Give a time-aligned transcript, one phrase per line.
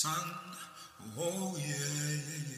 [0.00, 0.14] Sun.
[1.18, 2.49] Oh yeah, yeah, yeah.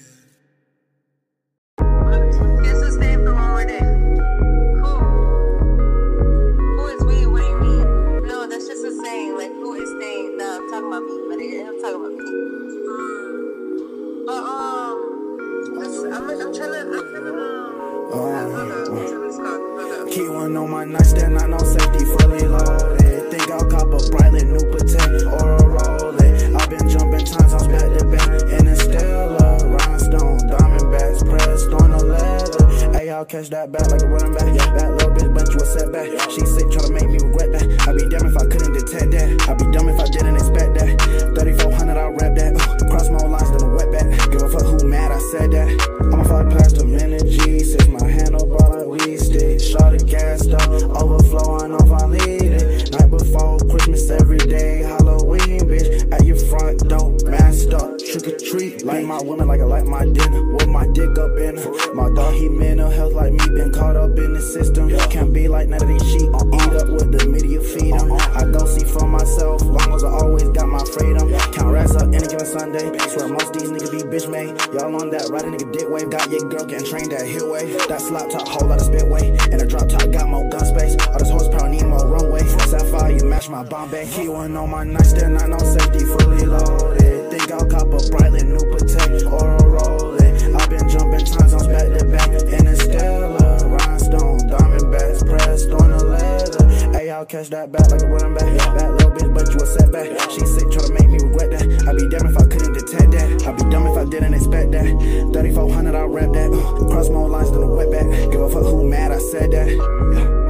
[83.63, 84.09] My Bombay.
[84.09, 87.31] Key one on my nightstand, I know safety fully loaded.
[87.31, 90.43] Think I'll cop a brightly new protect or a roll it.
[90.57, 92.29] I've been jumping times, I'm back to back.
[92.29, 96.99] In a Stella, rhinestone, diamondbacks, pressed on the leather.
[96.99, 98.51] Hey, I'll catch that back like a running back.
[98.79, 100.31] That little bitch, but you a setback.
[100.33, 101.87] She sick, try to make me regret that.
[101.87, 103.47] I'd be damned if I couldn't detect that.
[103.47, 104.87] I'd be dumb if I didn't expect that.
[105.33, 106.51] 3400, I rep that.
[106.51, 108.33] Uh, cross more lines than a wetback.
[108.33, 110.42] Give a fuck who mad, I said that.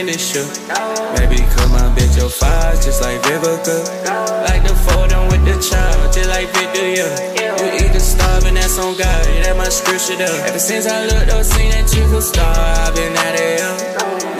[0.00, 0.44] Then they finish you.
[1.16, 3.84] Maybe come on, bitch, your fire just like Vivica.
[4.48, 7.52] Like the photo with the child, just like yeah.
[7.60, 10.32] You either starve and that's on God, that my scripture there.
[10.48, 13.74] Ever since I looked up, seen that triple star, I've been out of here.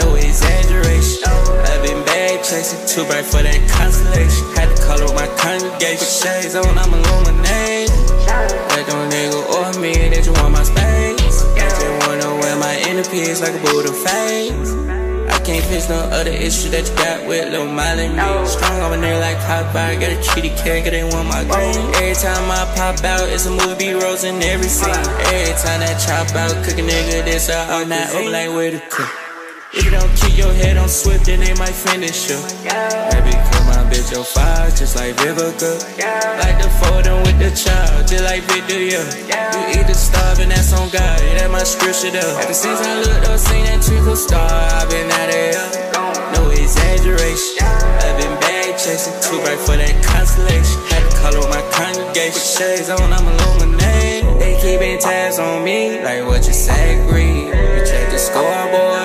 [0.00, 1.28] No exaggeration.
[1.28, 4.44] I've been bag chasing, too bright for that constellation.
[4.56, 6.08] Had to color my congregation.
[6.08, 7.92] Shades on, I'm illuminated.
[8.24, 11.44] That don't nigga or me, that you want my space.
[11.52, 14.79] Just wanna wear my inner piece like a Buddha face.
[15.50, 18.46] Can't fix no other issue that you got with Lil Miley me.
[18.46, 21.74] Strong on a nigga like Popeye, got a kitty cat, got they want my green.
[21.98, 24.94] Every time I pop out, it's a movie rose in every scene.
[24.94, 28.78] Every time that chop out, cook a nigga, this all night, over like where to
[28.94, 29.10] cook.
[29.74, 32.38] If you don't keep your head on swift, then they might finish you.
[33.10, 33.29] Baby,
[34.10, 35.78] my your fire, just like Vivica.
[36.38, 39.06] Like the photo with the child, just like Victor, yeah.
[39.54, 42.38] You either starve and that's on God, yeah, that my scripture though.
[42.40, 45.66] Ever since I looked up, seen that twinkle star, I've been out of here.
[46.34, 47.62] No exaggeration.
[47.62, 50.80] I've been bag chasing, too bright for that constellation.
[50.90, 52.34] Had to call up my congregation.
[52.34, 54.40] With shades on, I'm illuminated.
[54.40, 57.46] They keeping tabs on me, like what you say, green.
[57.46, 58.99] You check the scoreboard,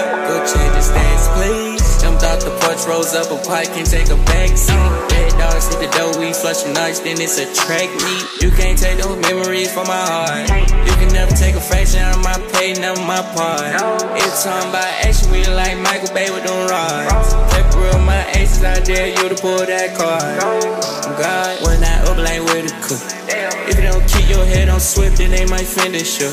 [2.46, 4.78] the porch, rolls up a pipe, can't take a back seat.
[5.10, 8.24] Red dogs hit the dough, we flushing nights, then it's a track meet.
[8.40, 10.46] You can't take those memories from my heart.
[10.86, 13.74] You can never take a fraction out of my pay, never my part.
[14.22, 17.34] It's talking about action, we like Michael Bay with them rods.
[17.52, 20.38] Paper real my aces, I dare you to pull that card.
[21.18, 23.02] God, when I up like where to cook.
[23.66, 26.30] If you don't keep your head on swift, then they might finish you.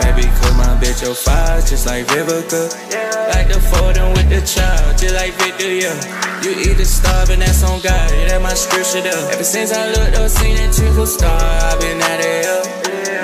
[0.00, 3.03] Maybe cook my bitch your fire, just like Vivica.
[3.32, 5.96] Like the photo with the child, just like Victor, yeah.
[6.42, 9.28] You either starve and that's on God, that my scripture though.
[9.32, 12.60] Ever since I looked up, seen that twinkle star, I've been out of here.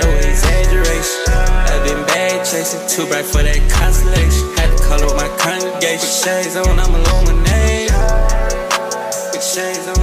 [0.00, 1.28] No exaggeration.
[1.68, 4.48] I've been bad chasing, too bright for that constellation.
[4.56, 6.00] Had to call up my congregation.
[6.00, 7.92] With shades on, I'm illuminated.
[9.36, 9.99] With shades on,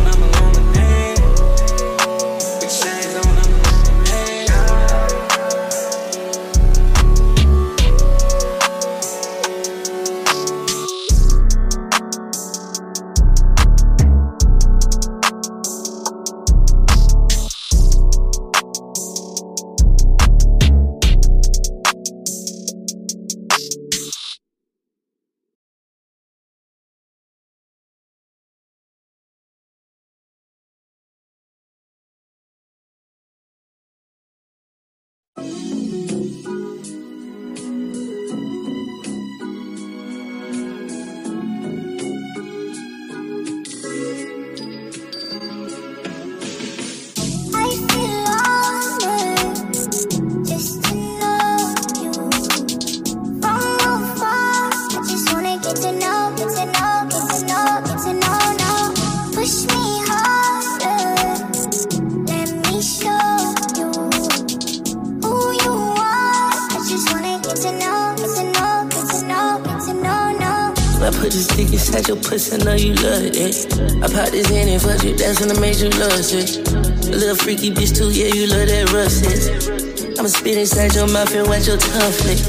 [71.07, 73.39] I put this dick inside your pussy, know you love it.
[73.39, 73.55] Eh?
[74.03, 76.35] I popped this in and fucked you, that's when I made you love it.
[76.35, 77.07] Eh?
[77.07, 79.31] A little freaky bitch too, yeah, you love that russet.
[79.31, 80.19] Eh?
[80.19, 82.43] I'ma spit inside your mouth and watch your tongue flick.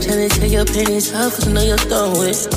[0.00, 2.48] Tryna take your panties off, cause I know you're done with.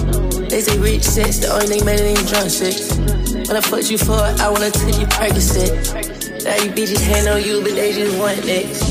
[0.48, 2.96] They say rich sex, the only thing better than drunk sex.
[3.44, 6.48] When I fucked you for it, I wanna take you Percocet.
[6.48, 8.88] Now you bitches hand on you, but they just want next.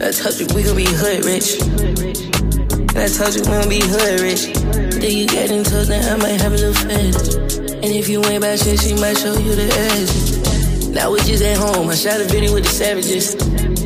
[0.00, 1.60] I told you we gon' be hood rich.
[1.60, 4.85] And I told you we gon' be hood rich.
[5.00, 7.36] Then you get it, then I might have a little fetish.
[7.68, 10.88] And if you ain't about shit, she might show you the edges.
[10.88, 13.34] Now we just at home, I shot a video with the savages.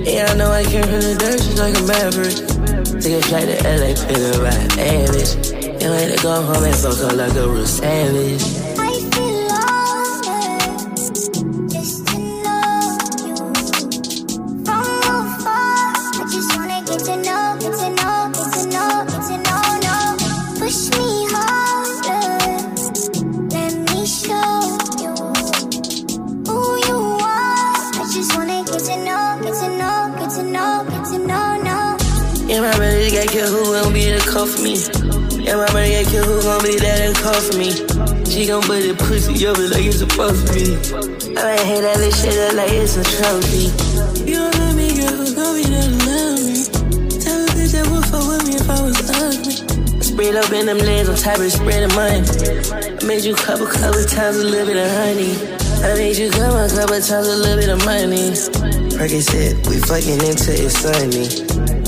[0.06, 3.02] Yeah, I know I came from the dirt just like a maverick.
[3.02, 5.82] Take a flight to LA, pick up right average.
[5.82, 8.59] You ain't to go home and fuck her like a real savage.
[34.62, 34.76] Me?
[35.40, 37.72] Yeah, my brother got killed, who gon' be there to call for me?
[38.28, 40.76] She gon' put the pussy over like it's supposed to be.
[41.34, 43.72] I might hate that little shit up like it's a trophy.
[44.28, 46.60] You don't let me girl, who gon' be there to love me?
[47.18, 49.56] Tell a bitch that would fuck with me if I was ugly.
[49.96, 52.20] I spread up in them legs, I'm tired of spreading money.
[52.20, 55.34] I made you couple, couple times a little bit of honey.
[55.80, 58.36] I made you come a couple times a little bit of money.
[58.94, 61.24] Percocet, we fucking into it sunny.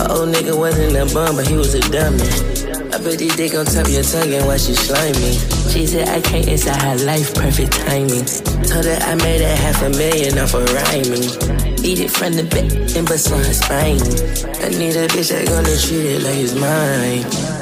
[0.00, 2.61] A old nigga wasn't a bum, but he was a dummy.
[2.92, 5.32] I put this dick on top of your tongue and watch you slime me.
[5.72, 8.26] She said I can't inside her life, perfect timing.
[8.68, 11.24] Told her I made her half a million off of rhyming.
[11.80, 13.96] Eat it from the back and bust on her spine.
[14.60, 17.61] I need a bitch that gonna treat it like it's mine.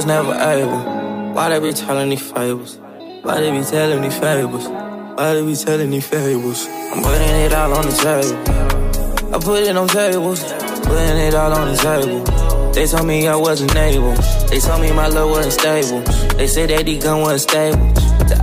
[0.00, 1.34] Was never able.
[1.34, 2.78] Why they be telling these fables?
[3.22, 4.66] Why they be telling these fables?
[4.66, 6.66] Why they be telling these fables?
[6.66, 9.34] I'm putting it all on the table.
[9.34, 10.42] I put it on tables.
[10.84, 12.72] Putting it all on the table.
[12.72, 14.14] They told me I wasn't able.
[14.48, 16.00] They told me my love wasn't stable.
[16.38, 17.92] They said that the gun wasn't stable.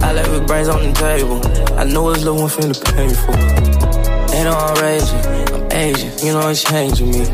[0.06, 1.42] I left with brains on the table.
[1.74, 3.34] I knew his little one finna pay for.
[4.30, 5.56] They know I'm raging.
[5.56, 6.12] I'm Asian.
[6.24, 7.26] You know it's changing me.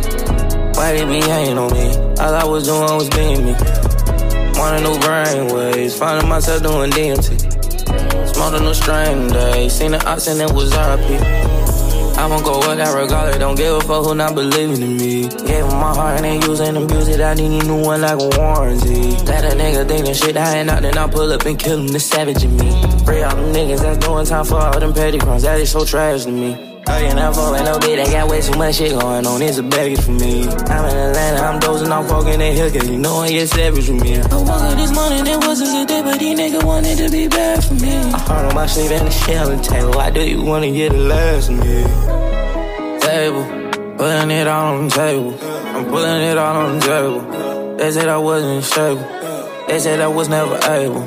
[0.76, 1.98] Why they be hating on me?
[2.24, 3.93] All I was doing was being me.
[4.58, 5.98] Wanting new brain waves.
[5.98, 8.34] Finding myself doing DMT.
[8.34, 9.74] Smoking no strain days.
[9.74, 11.64] Seen the ops and it was RP.
[12.18, 15.28] I won't go work out regardless, don't give a fuck who not believing in me.
[15.28, 17.20] Gave him my heart and they using abuse it.
[17.20, 19.12] I need a new one like a warranty.
[19.26, 21.80] That a nigga think that shit I ain't out, then I pull up and kill
[21.80, 22.70] him, the savage in me.
[23.04, 25.84] Free all them niggas that's doing time for all them petty crimes, that is so
[25.84, 26.73] trash to me.
[26.86, 29.42] Talking out for no bitch, they got way too much shit going on.
[29.42, 30.44] It's a baggage for me.
[30.48, 33.90] I'm in Atlanta, I'm dozing off, walking in hill, cause you know I get savage
[33.90, 34.18] with me.
[34.18, 37.28] I woke up this morning, it wasn't a day, but these niggas wanted to be
[37.28, 37.96] bad for me.
[37.96, 39.92] I heard on my sleeve and the shell and table.
[39.92, 41.84] Why do you wanna get the last of me?
[43.00, 43.44] Table,
[43.98, 45.38] putting it all on the table.
[45.76, 47.78] I'm pulling it all on the table.
[47.78, 49.08] They said I wasn't stable.
[49.68, 51.02] They said I was never able.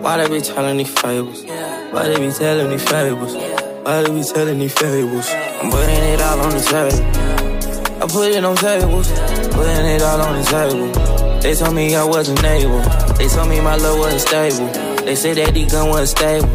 [0.00, 1.44] Why they be telling these fables?
[1.44, 3.57] Why they be telling these fables?
[3.88, 5.30] Why they be telling these fables?
[5.32, 8.02] I'm putting it all on the table.
[8.02, 9.10] I put it on tables,
[9.48, 11.40] putting it all on the table.
[11.40, 12.82] They told me I wasn't able.
[13.14, 14.66] They told me my love wasn't stable.
[15.06, 16.48] They said that the gun wasn't stable.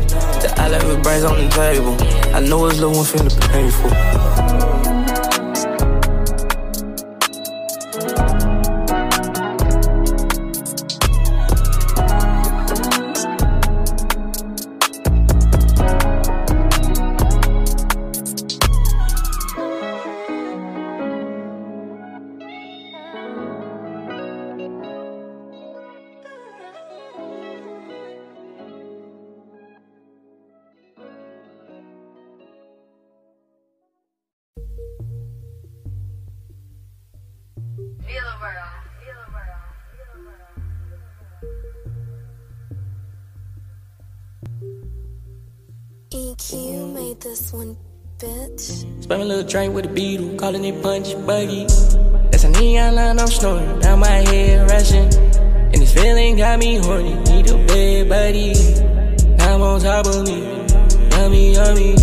[0.43, 1.97] That I left brains on the table.
[2.35, 4.92] I know it's little one finna pay
[47.33, 47.75] this one,
[48.19, 48.85] bitch.
[49.01, 51.65] Spam a little drink with a beetle, calling it punch buggy.
[52.29, 53.79] That's a neon line, I'm snoring.
[53.79, 55.09] Now my head rushing.
[55.71, 57.15] And this feeling got me horny.
[57.15, 58.53] Need a bed buddy.
[59.37, 60.37] Now I'm on top of me.
[61.13, 61.95] Yummy, yummy.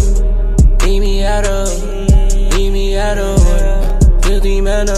[0.83, 1.69] Leave me out of.
[2.55, 4.25] Leave me out of.
[4.25, 4.93] Filthy manner.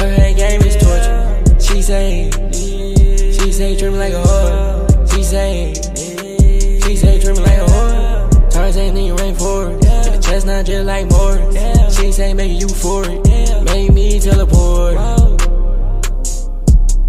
[0.00, 1.58] Her head game is torture.
[1.58, 2.30] She say.
[2.52, 5.10] She say, treat me like a whore.
[5.10, 5.72] She say.
[6.82, 7.91] She say, treat me like a whore.
[8.62, 9.82] Tarzan in your rainforest.
[9.82, 11.34] Get the chestnut just like more.
[11.90, 13.64] She say, make you for it.
[13.64, 14.94] Make me teleport.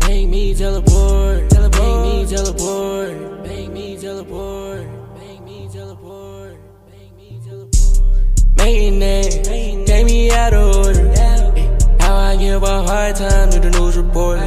[0.07, 1.43] Make me teleport.
[1.53, 1.69] Make
[2.01, 3.43] me teleport.
[3.43, 4.88] Make me teleport.
[5.19, 6.57] Make me teleport.
[6.89, 8.57] Make me teleport.
[8.57, 11.07] Making that gave me out of order.
[11.07, 11.77] Eh.
[12.00, 14.39] How I give a hard time to the news report.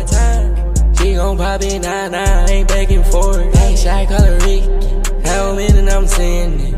[0.99, 3.57] She gon' pop it, nah, nah, ain't back and forth.
[3.59, 4.67] Ain't shy, her Ricky.
[5.29, 6.75] How I'm in and I'm saying it.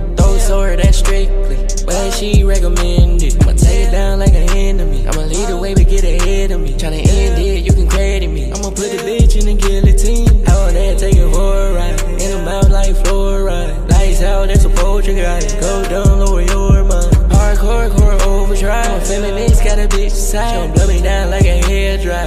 [0.48, 1.56] Throw sword, that's strictly.
[1.84, 3.36] But she recommended.
[3.42, 5.06] I'ma take it down like an enemy.
[5.06, 6.72] I'ma lead the way, but get ahead of me.
[6.72, 8.50] Tryna end it, you can credit me.
[8.50, 10.46] I'ma put the bitch in the guillotine.
[10.46, 12.00] How that take it for a ride.
[12.22, 13.90] In the mouth like fluoride.
[13.90, 15.40] Lights out, that's a poetry guy.
[15.60, 17.12] Go down, lower your mind.
[17.28, 18.86] Hardcore, core overdrive.
[18.86, 20.48] I'm a feminist, got a bitch side.
[20.48, 22.24] She gon' blow me down like a hair dryer.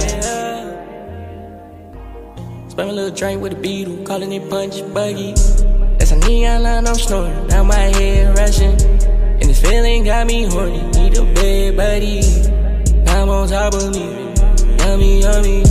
[2.70, 5.34] Spam a little drink with a beetle, calling it punch buggy.
[6.26, 7.46] Neon line, I'm snoring.
[7.48, 8.70] Now my head rushing.
[8.70, 10.82] And this feeling got me horny.
[10.92, 12.20] Need a bed buddy.
[13.08, 14.06] I'm on top of me.
[14.78, 15.64] Yummy, yummy.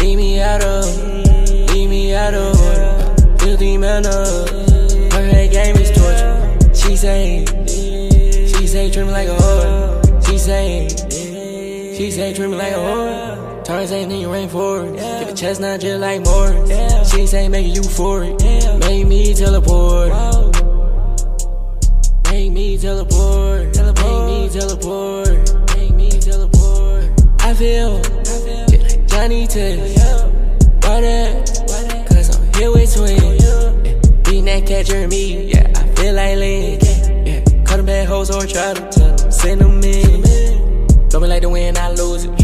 [0.00, 0.84] Leave me out of.
[1.70, 3.40] Leave me out of.
[3.40, 4.08] Filthy manner.
[4.08, 6.74] Her head game is torture.
[6.74, 7.44] She say.
[7.66, 10.26] She say, treat me like a whore.
[10.26, 10.88] She say.
[11.96, 13.64] She say, treat me like a whore.
[13.64, 15.17] Tarzan in your rainforest.
[15.38, 16.48] Chestnut just like more.
[17.04, 18.42] She say, make you for it.
[18.80, 20.08] Make me teleport.
[22.24, 23.76] Make me teleport.
[23.76, 25.76] Make me teleport.
[25.76, 27.04] Make me teleport.
[27.38, 30.04] I feel just like Johnny Test.
[30.82, 32.08] Why that?
[32.08, 33.22] Cause I'm here with twins.
[33.22, 34.00] Oh, yeah.
[34.24, 35.52] Beating that catcher me.
[35.52, 36.80] Yeah, I feel like Lynn.
[37.24, 39.30] Yeah, cut them bad hoes or try to tell them.
[39.30, 41.08] Send them in.
[41.10, 42.37] Don't be like the win, I lose it.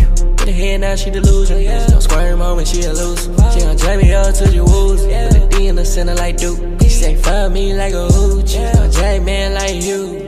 [0.54, 1.64] Head now, she delusion.
[1.90, 3.34] Don't squirm moment, she a loser.
[3.50, 5.08] She gon' drag me up till you woozy.
[5.08, 6.80] Put the D in the center like Duke.
[6.80, 8.72] She say, fuck me like a hoochie.
[8.72, 10.22] Gon' drag man like huge.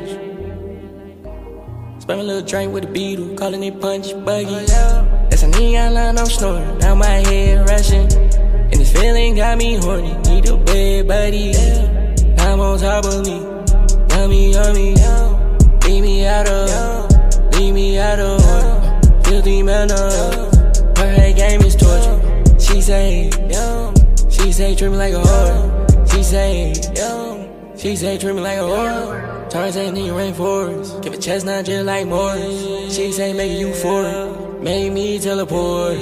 [2.02, 4.48] Spam a little drink with a beetle, calling it punch buggy.
[4.50, 6.78] Oh, That's a neon line, I'm snoring.
[6.78, 8.12] Now my head rushing.
[8.12, 10.12] And this feeling got me horny.
[10.28, 11.54] Need a bed buddy.
[12.38, 13.38] I'm on top of me.
[14.10, 14.94] Yummy, yummy.
[15.84, 17.54] Leave me out of.
[17.54, 18.65] Leave me out of.
[19.26, 19.94] Filthy manner.
[20.96, 22.20] Her head game is torture.
[22.60, 23.28] She say,
[24.30, 26.10] she say, treat me like a whore.
[26.12, 26.72] She say,
[27.76, 29.52] she say, treat me like a whore.
[29.56, 31.02] Ain't in rainforest.
[31.02, 32.94] Give a chestnut just like Morris.
[32.94, 34.62] She say, make you for it.
[34.62, 35.98] Make me teleport.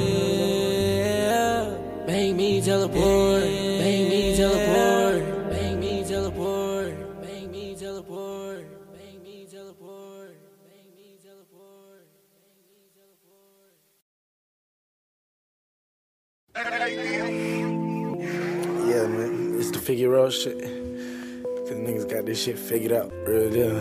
[20.14, 20.60] Out shit.
[20.60, 23.12] Cause niggas got this shit figured out.
[23.26, 23.74] Real deal.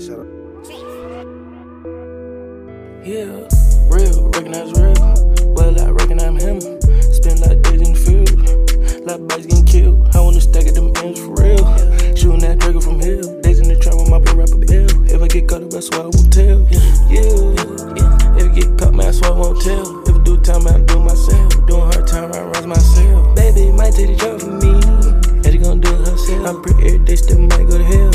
[0.00, 0.26] Shut up.
[3.04, 3.46] Yeah,
[3.92, 4.96] real, recognize real.
[5.52, 6.60] Well, I reckon I'm him.
[7.12, 9.06] Spend like days in the field.
[9.06, 10.16] Like bikes getting killed.
[10.16, 11.58] I wanna stack at them M's for real.
[12.16, 13.40] Shooting that Drago from hill.
[13.42, 14.88] Days in the trap with my bro rapper Bill.
[15.12, 16.60] If I get caught up, I swear I won't tell.
[16.70, 16.80] Yeah,
[17.12, 18.38] yeah.
[18.38, 20.11] If I get caught, man, I swear I won't tell.
[20.32, 21.66] Do time, I do myself.
[21.66, 23.36] Doing hard time, I rise myself.
[23.36, 24.72] Baby, might take the job for me.
[25.44, 26.48] Eddie gonna do it herself.
[26.48, 28.12] I'm pretty every day, still might go to hell.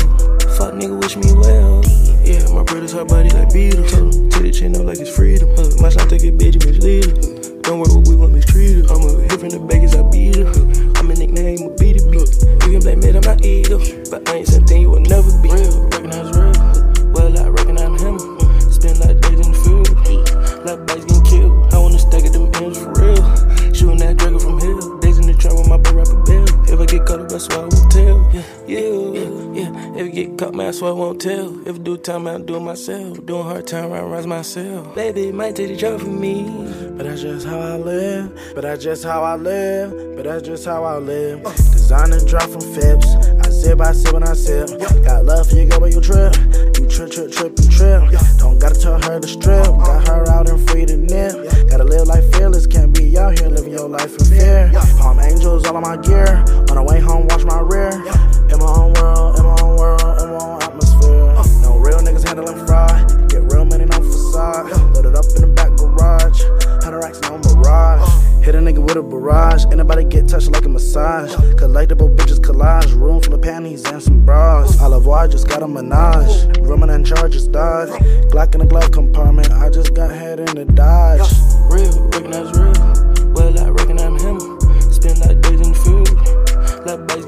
[0.58, 1.78] Fuck nigga, wish me well.
[2.26, 3.94] Yeah, my brother's hot body like Beatles.
[3.94, 5.46] Told him, take the chain up like it's freedom.
[5.54, 7.14] Uh, my son take it, bitch, mislead her.
[7.62, 8.90] Don't worry what we want mistreated.
[8.90, 10.50] I'm a hit from the back as I beat her.
[10.98, 12.34] I'm a nickname, a beat it beat.
[12.66, 13.78] You can blame it on my ego,
[14.10, 15.54] but I ain't something you will never be.
[15.54, 17.14] Real, recognize real.
[17.14, 18.18] Well, I reckon I'm him.
[18.74, 19.86] Spend like days in the field.
[20.66, 21.17] Like bikes
[22.68, 23.16] M's for real.
[23.72, 24.98] Shooting that Drago from hill.
[24.98, 26.44] Days in the trap with my bro rapper Bill.
[26.68, 28.30] If I get caught up, I swear I won't tell.
[28.32, 29.96] Yeah, yeah, yeah.
[29.96, 31.68] If I get caught, man, I swear I won't tell.
[31.68, 33.24] If I do time, man, I do it myself.
[33.24, 34.94] Doing hard time, I rise myself.
[34.94, 36.44] Baby, might take the job from me.
[36.96, 38.38] But that's just how I live.
[38.54, 40.16] But that's just how I live.
[40.16, 41.42] But that's just how I live.
[41.44, 43.27] Designer drop from Phipps.
[43.58, 44.68] Sip, I sip, and I sip.
[45.04, 46.32] Got love for you, girl, when you trip.
[46.78, 48.02] You trip, trip, trip, and trip.
[48.38, 49.66] Don't gotta tell her to strip.
[49.66, 51.34] Got her out and free to nip.
[51.68, 52.68] Gotta live life fearless.
[52.68, 54.70] Can't be out here living your life in fear.
[54.98, 56.44] Palm angels all on my gear.
[56.70, 57.90] On the way home, watch my rear.
[57.90, 61.34] In my own world, in my own world, in my own atmosphere.
[61.66, 63.28] No real niggas handling fraud.
[63.28, 64.70] Get real money, no facade.
[64.94, 66.42] Loaded up in the back garage.
[66.84, 68.17] Hundred racks, no mirage.
[68.48, 69.66] Hit a nigga with a barrage.
[69.70, 71.34] Anybody get touched like a massage.
[71.60, 72.98] Collectible bitches collage.
[72.98, 74.80] Room full of panties and some bras.
[74.80, 76.56] i Olive oil just got a menage.
[76.60, 77.90] Rooming and charges dodge.
[78.30, 79.52] Glock in the glove compartment.
[79.52, 81.30] I just got head in the Dodge.
[81.68, 83.34] Real, recognize real.
[83.34, 84.40] Well, I reckon I'm him.
[84.92, 86.86] Spend like days in the field.
[86.86, 87.27] Like bikes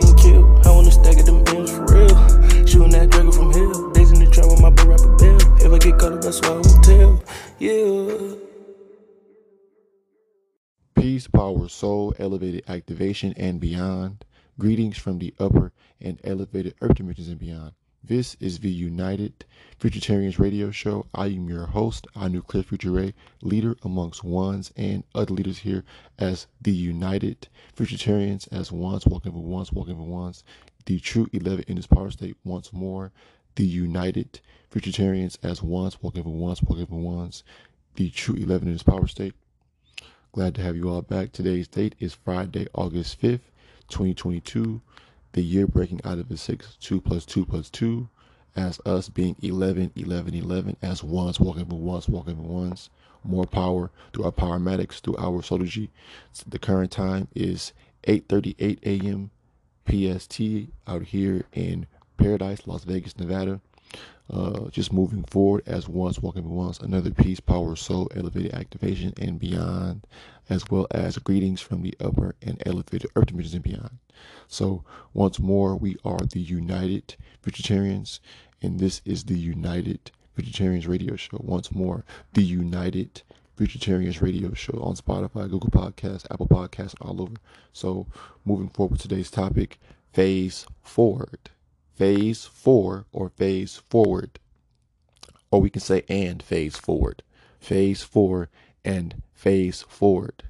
[11.50, 14.24] Power, soul, elevated activation, and beyond.
[14.56, 17.72] Greetings from the upper and elevated earth dimensions and beyond.
[18.04, 19.44] This is the United
[19.80, 21.06] Futuritarians Radio Show.
[21.12, 25.82] I am your host, Anu Clear Future leader amongst ones and other leaders here
[26.20, 30.44] as the United Futuritarians, as ones walking for ones, walking for ones.
[30.86, 33.10] The true 11 in this power state once more.
[33.56, 34.38] The United
[34.72, 37.42] Futuritarians as ones walking for ones, walking for ones.
[37.96, 39.34] The true 11 in this power state.
[40.32, 41.32] Glad to have you all back.
[41.32, 43.40] Today's date is Friday, August 5th,
[43.88, 44.80] 2022.
[45.32, 48.08] The year breaking out of a 6, 2 plus 2 plus 2,
[48.54, 52.90] as us being 11, 11, 11, as ones walking for ones, walking for ones.
[53.24, 55.88] More power through our powermatics, through our solargy.
[56.46, 57.72] The current time is
[58.04, 59.30] 8.38 a.m.
[59.88, 61.88] PST out here in
[62.18, 63.60] Paradise, Las Vegas, Nevada.
[64.32, 69.40] Uh, just moving forward as once, walking once, another peace, power, soul, elevated activation, and
[69.40, 70.06] beyond,
[70.48, 73.98] as well as greetings from the upper and elevated earth dimensions and beyond.
[74.46, 78.20] So, once more, we are the United Futuritarians,
[78.62, 81.38] and this is the United Futuritarians Radio Show.
[81.40, 83.22] Once more, the United
[83.56, 87.34] Futuritarians Radio Show on Spotify, Google Podcasts, Apple Podcasts, all over.
[87.72, 88.06] So,
[88.44, 89.80] moving forward with today's topic,
[90.12, 91.50] phase forward
[92.00, 94.38] phase four or phase forward.
[95.50, 97.22] Or we can say and phase forward.
[97.58, 98.48] Phase four
[98.82, 100.44] and phase forward.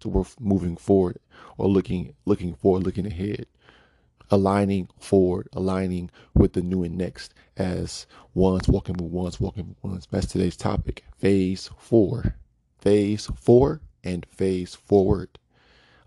[0.00, 1.18] So we're moving forward
[1.58, 3.46] or looking looking forward, looking ahead.
[4.30, 9.90] Aligning forward, aligning with the new and next as ones walking with ones, walking with
[9.90, 10.06] ones.
[10.08, 11.02] That's today's topic.
[11.18, 12.36] Phase four.
[12.78, 15.40] Phase four and phase forward.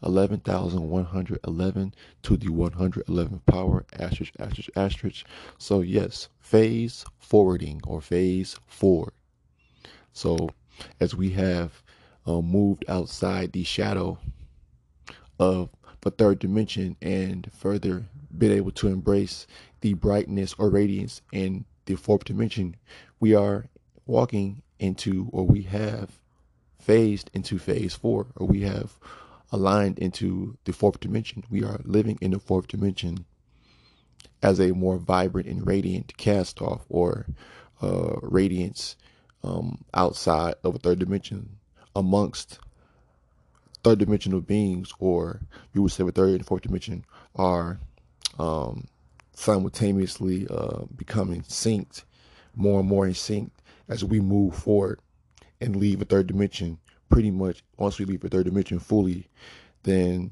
[0.04, 5.26] 11,111 to the 111th power, asterisk, asterisk, asterisk.
[5.58, 9.14] So, yes, phase forwarding or phase forward.
[10.14, 10.50] So,
[11.00, 11.82] as we have
[12.26, 14.20] uh, moved outside the shadow
[15.40, 15.70] of
[16.02, 18.06] the third dimension and further
[18.38, 19.48] been able to embrace
[19.82, 22.76] the brightness or radiance in the fourth dimension,
[23.20, 23.66] we are
[24.06, 26.20] walking into or we have
[26.80, 28.98] phased into phase four or we have
[29.52, 31.44] aligned into the fourth dimension.
[31.50, 33.26] We are living in the fourth dimension
[34.42, 37.28] as a more vibrant and radiant cast off or
[37.82, 38.96] uh, radiance
[39.44, 41.58] um, outside of a third dimension
[41.96, 42.60] amongst
[43.84, 45.42] third dimensional beings, or
[45.74, 47.06] you would say the third and fourth dimension,
[47.36, 47.80] are
[48.38, 48.86] um,
[49.34, 52.04] simultaneously uh, becoming synced,
[52.56, 53.52] more and more in sync
[53.88, 55.00] as we move forward
[55.62, 56.78] and leave a third dimension.
[57.10, 59.28] Pretty much, once we leave the third dimension fully,
[59.84, 60.32] then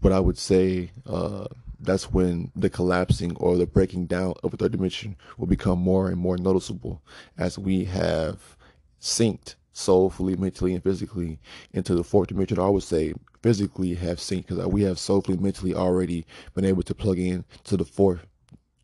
[0.00, 1.46] what I would say uh,
[1.78, 6.08] that's when the collapsing or the breaking down of the third dimension will become more
[6.08, 7.02] and more noticeable
[7.38, 8.56] as we have
[9.00, 11.38] synced soulfully, mentally, and physically
[11.72, 12.58] into the fourth dimension.
[12.58, 16.94] I would say physically have synced because we have soulfully, mentally already been able to
[16.94, 18.26] plug in to the fourth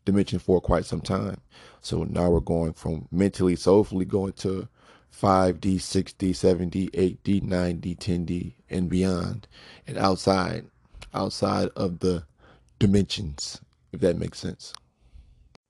[0.05, 1.37] dimension for quite some time.
[1.81, 4.67] So now we're going from mentally, soulfully going to
[5.13, 9.47] 5D, 6D, 7D, 8D, 9D, 10D, and beyond,
[9.87, 10.65] and outside,
[11.13, 12.23] outside of the
[12.79, 13.59] dimensions,
[13.91, 14.73] if that makes sense.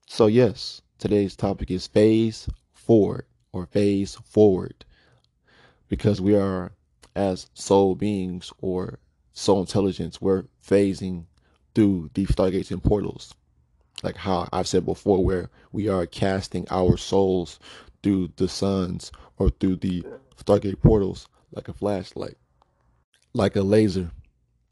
[0.08, 4.86] So, yes, today's topic is phase forward or phase forward
[5.90, 6.72] because we are,
[7.16, 9.00] as soul beings or
[9.34, 11.26] soul intelligence, we're phasing
[11.74, 13.34] through these stargates and portals.
[14.04, 17.60] Like how I've said before, where we are casting our souls
[18.04, 20.04] through the suns or through the
[20.38, 22.38] stargate portals like a flashlight,
[23.34, 24.12] like a laser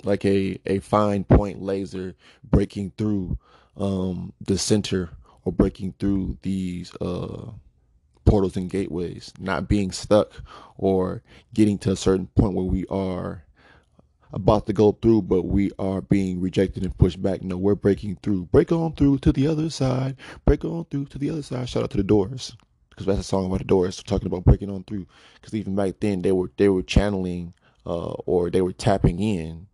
[0.04, 3.38] like a, a fine point laser breaking through
[3.78, 5.10] um, the center
[5.44, 7.52] or breaking through these uh,
[8.26, 10.32] portals and gateways, not being stuck
[10.78, 11.24] or
[11.54, 13.44] getting to a certain point where we are
[14.34, 17.42] about to go through, but we are being rejected and pushed back.
[17.42, 18.46] No, we're breaking through.
[18.46, 20.18] Break on through to the other side.
[20.46, 21.70] Break on through to the other side.
[21.70, 22.56] Shout out to the Doors,
[22.96, 25.06] because that's a song about the Doors talking about breaking on through.
[25.36, 27.54] Because even back then, they were they were channeling
[27.86, 29.68] uh, or they were tapping in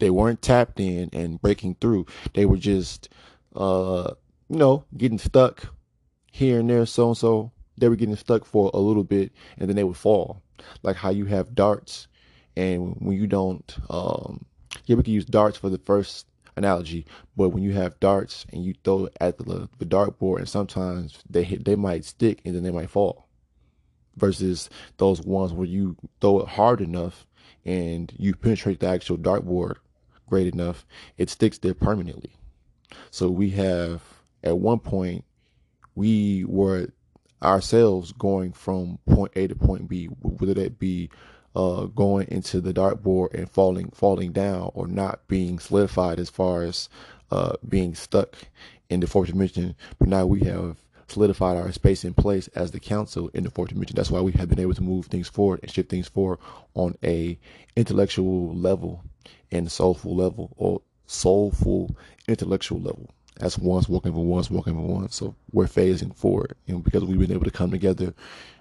[0.00, 2.06] they weren't tapped in and breaking through.
[2.34, 3.08] They were just,
[3.54, 4.14] uh,
[4.48, 5.72] you know, getting stuck
[6.32, 7.52] here and there, so and so.
[7.78, 10.42] They were getting stuck for a little bit and then they would fall.
[10.82, 12.08] Like how you have darts
[12.56, 14.44] and when you don't, um,
[14.84, 18.64] yeah, we can use darts for the first analogy, but when you have darts and
[18.64, 22.54] you throw it at the, the dartboard and sometimes they hit, they might stick and
[22.54, 23.28] then they might fall
[24.16, 27.26] versus those ones where you throw it hard enough
[27.64, 29.76] and you penetrate the actual dartboard
[30.30, 30.86] great enough,
[31.18, 32.32] it sticks there permanently.
[33.10, 34.02] So we have,
[34.42, 35.24] at one point,
[35.94, 36.88] we were
[37.42, 41.10] ourselves going from point A to point B, whether that be
[41.54, 46.62] uh, going into the dartboard and falling falling down or not being solidified as far
[46.62, 46.88] as
[47.30, 48.36] uh, being stuck
[48.88, 49.74] in the fourth dimension.
[49.98, 50.76] But now we have
[51.08, 53.96] solidified our space in place as the council in the fourth dimension.
[53.96, 56.38] That's why we have been able to move things forward and shift things forward
[56.74, 57.38] on a
[57.76, 59.02] intellectual level
[59.50, 61.96] and soulful level or soulful
[62.28, 63.10] intellectual level.
[63.36, 65.16] That's once walking for once, walking for once.
[65.16, 68.14] So we're phasing forward, and because we've been able to come together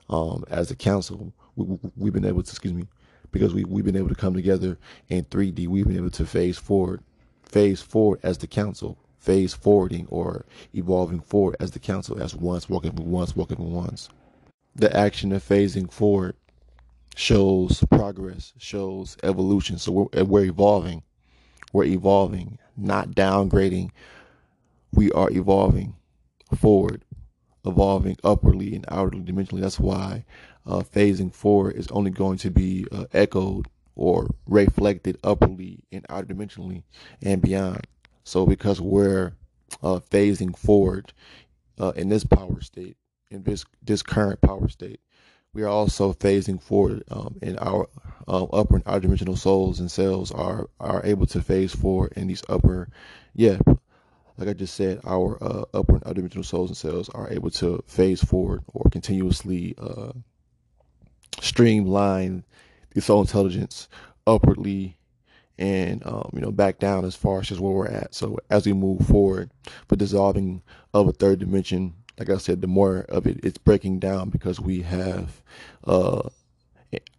[0.09, 2.87] um, as a council, we, we've been able to, excuse me,
[3.31, 4.77] because we we've been able to come together
[5.09, 5.67] in 3D.
[5.67, 7.01] We've been able to phase forward,
[7.43, 12.69] phase forward as the council, phase forwarding or evolving forward as the council, as once
[12.69, 14.09] walking for once, walking for once.
[14.75, 16.35] The action of phasing forward
[17.15, 19.77] shows progress, shows evolution.
[19.77, 21.03] So we're, we're evolving.
[21.73, 23.91] We're evolving, not downgrading.
[24.91, 25.95] We are evolving
[26.57, 27.03] forward,
[27.69, 29.61] evolving upwardly and outwardly dimensionally.
[29.61, 30.25] That's why
[30.65, 36.33] uh, phasing forward is only going to be uh, echoed or reflected upwardly and outer
[36.33, 36.83] dimensionally
[37.21, 37.85] and beyond.
[38.23, 39.33] So because we're
[39.83, 41.13] uh, phasing forward
[41.79, 42.97] uh, in this power state,
[43.31, 44.99] in this this current power state,
[45.53, 47.87] we are also phasing forward um, in our
[48.27, 52.27] uh, upper and outer dimensional souls and cells are are able to phase forward in
[52.27, 52.89] these upper
[53.33, 53.57] yeah
[54.39, 57.49] like i just said our uh, upper and outer dimensional souls and cells are able
[57.49, 60.11] to phase forward or continuously uh,
[61.41, 62.43] streamline
[62.93, 63.87] the soul intelligence
[64.25, 64.97] upwardly
[65.57, 68.15] and um, you know back down as far as just where we're at.
[68.15, 69.51] So as we move forward
[69.87, 70.61] for dissolving
[70.93, 74.59] of a third dimension like I said, the more of it it's breaking down because
[74.59, 75.41] we have
[75.85, 76.27] uh,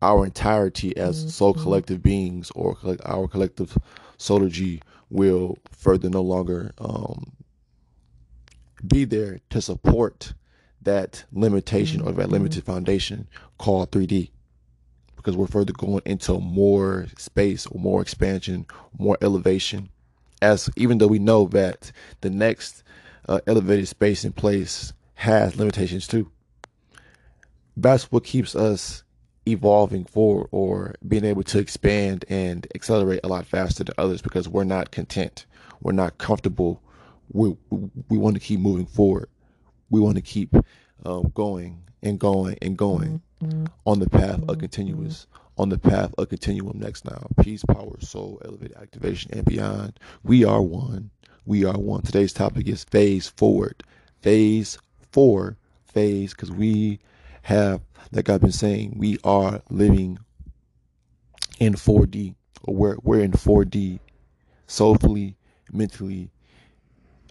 [0.02, 3.76] our entirety as soul collective beings or collect, our collective
[4.18, 7.32] solargy will further no longer um,
[8.86, 10.32] be there to support
[10.82, 14.30] that limitation or that limited foundation called 3D
[15.16, 18.66] because we're further going into more space or more expansion,
[18.98, 19.90] more elevation.
[20.40, 21.92] As even though we know that
[22.22, 22.82] the next
[23.28, 26.30] uh, elevated space in place has limitations too.
[27.76, 29.02] That's what keeps us
[29.52, 34.48] evolving forward or being able to expand and accelerate a lot faster than others because
[34.48, 35.46] we're not content.
[35.82, 36.82] We're not comfortable.
[37.32, 37.56] We
[38.08, 39.28] we want to keep moving forward.
[39.90, 40.54] We want to keep
[41.04, 43.22] um, going and going and going
[43.86, 45.26] on the path of continuous,
[45.58, 47.26] on the path of continuum next now.
[47.42, 49.98] Peace, power, soul, elevated activation, and beyond.
[50.24, 51.10] We are one.
[51.46, 52.02] We are one.
[52.02, 53.82] Today's topic is phase forward.
[54.20, 54.78] Phase
[55.12, 57.00] four, phase, because we
[57.42, 57.80] have,
[58.12, 60.18] like I've been saying, we are living
[61.58, 64.00] in 4D, or we're, we're in 4D,
[64.66, 65.36] soulfully,
[65.72, 66.30] mentally,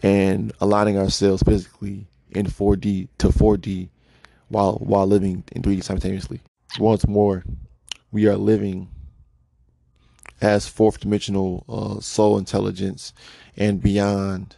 [0.04, 3.90] and aligning ourselves physically in 4D to 4D
[4.50, 6.42] while while living in 3D simultaneously.
[6.80, 7.44] Once more,
[8.12, 8.90] we are living
[10.42, 13.14] as fourth dimensional uh, soul intelligence
[13.58, 14.56] and beyond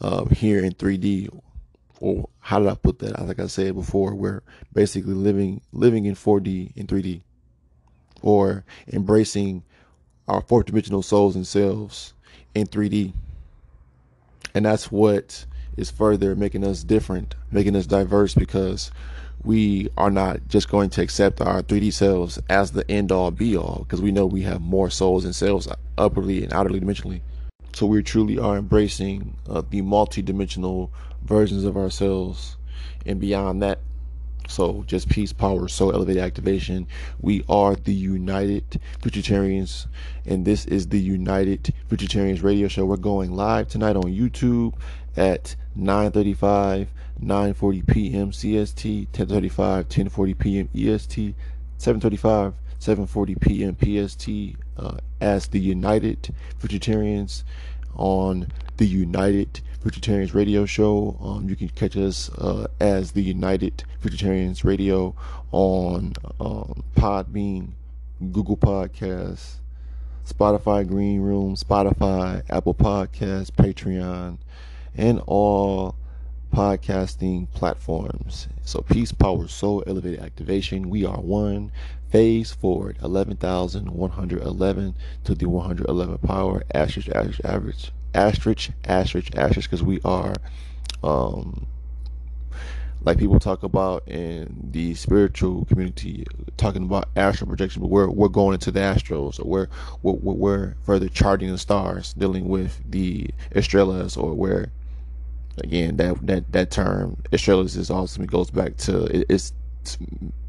[0.00, 1.28] uh, here in 3D.
[2.04, 3.18] Or how did I put that?
[3.26, 4.42] Like I said before, we're
[4.74, 7.22] basically living living in 4D in 3D,
[8.20, 8.62] or
[8.92, 9.62] embracing
[10.28, 12.12] our fourth dimensional souls and selves
[12.54, 13.14] in 3D.
[14.54, 15.46] And that's what
[15.78, 18.90] is further making us different, making us diverse because
[19.42, 23.56] we are not just going to accept our 3D selves as the end all be
[23.56, 27.22] all because we know we have more souls and selves upperly and outerly dimensionally.
[27.72, 30.92] So we truly are embracing uh, the multi-dimensional
[31.24, 32.56] versions of ourselves
[33.06, 33.80] and beyond that.
[34.46, 36.86] So just peace, power, soul, elevated activation.
[37.20, 39.86] We are the United Futuritarians,
[40.26, 42.84] and this is the United Futuritarians radio show.
[42.84, 44.74] We're going live tonight on YouTube
[45.16, 46.88] at 9:35,
[47.22, 48.30] 9:40 p.m.
[48.32, 50.68] CST, 10:35, 10:40 p.m.
[50.74, 51.34] EST,
[51.78, 53.76] 7:35, 7:40 p.m.
[53.80, 57.44] PST uh, as the United Futuritarians
[57.94, 61.18] on the United Futuritarians Radio Show.
[61.20, 65.14] Um, you can catch us uh, as the United Futuritarians Radio
[65.52, 67.72] on um, Podbean,
[68.32, 69.56] Google Podcasts,
[70.26, 74.38] Spotify Green Room, Spotify, Apple Podcasts, Patreon,
[74.96, 75.96] and all
[76.50, 78.48] podcasting platforms.
[78.62, 80.88] So peace, power, soul, elevated activation.
[80.88, 81.72] We are one.
[82.08, 84.94] Phase forward, 11,111
[85.24, 86.62] to the 111 power.
[86.72, 87.92] Average, average, average.
[88.14, 90.34] Asterisk, asterisk, asterisk, because we are,
[91.02, 91.66] um,
[93.02, 96.24] like people talk about in the spiritual community,
[96.56, 99.68] talking about astral projection, but we're we're going into the astros, or we're
[100.02, 104.70] we're, we're further charting the stars, dealing with the estrellas, or where
[105.58, 109.52] again that that that term estrellas is it goes back to it, it's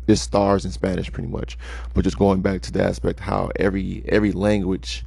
[0.07, 1.57] it's stars in Spanish pretty much,
[1.93, 5.03] but just going back to the aspect how every every language